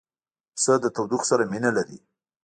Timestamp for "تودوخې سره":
0.95-1.43